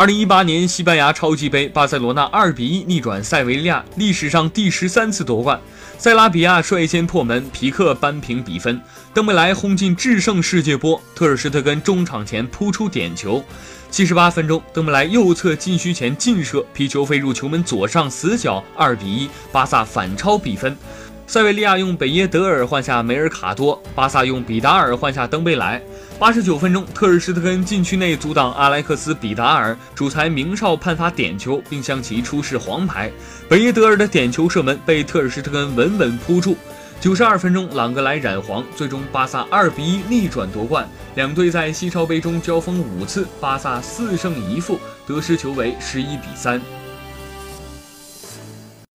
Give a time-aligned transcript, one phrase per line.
[0.00, 5.60] 二零一八年西班牙超级杯，巴塞罗那二比一逆转塞维利亚，历史上第十三次夺冠。
[5.98, 8.80] 塞拉比亚率先破门，皮克扳平比分，
[9.12, 13.44] 登贝莱轰进制胜世界波，特尔施特根中场前扑出点球。
[13.90, 20.74] 七十八分钟，登贝莱右侧禁区前劲射，皮球飞入球门左上死角，二比一，巴萨反超比分。
[21.30, 25.80] 塞维利亚用北耶德尔换下梅尔卡多，巴萨用比达尔换下登贝莱。
[26.18, 33.12] 八十九分钟，特尔施特根禁区内阻挡阿莱克斯·比达尔，主裁明哨判罚点球，并向其出示黄牌。
[33.48, 36.56] 本耶德尔的点球射门被特尔施特根稳稳扑住。
[37.00, 40.84] 九十二分钟，朗格莱染黄，最终巴萨二比一逆转夺冠。
[41.14, 46.60] 两队在西超杯中交锋五次，巴萨四胜一负，得失球为十一比三。